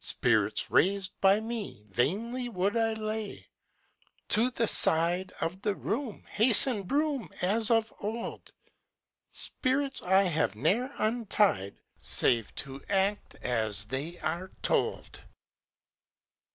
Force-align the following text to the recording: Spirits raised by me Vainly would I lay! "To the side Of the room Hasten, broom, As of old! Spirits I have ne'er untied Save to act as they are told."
Spirits 0.00 0.70
raised 0.70 1.12
by 1.20 1.40
me 1.40 1.84
Vainly 1.90 2.48
would 2.48 2.74
I 2.74 2.94
lay! 2.94 3.46
"To 4.30 4.48
the 4.50 4.66
side 4.66 5.30
Of 5.42 5.60
the 5.60 5.74
room 5.74 6.24
Hasten, 6.30 6.84
broom, 6.84 7.28
As 7.42 7.70
of 7.70 7.92
old! 8.00 8.50
Spirits 9.30 10.00
I 10.00 10.22
have 10.22 10.56
ne'er 10.56 10.90
untied 10.98 11.82
Save 11.98 12.54
to 12.54 12.82
act 12.88 13.34
as 13.42 13.84
they 13.84 14.18
are 14.20 14.50
told." 14.62 15.20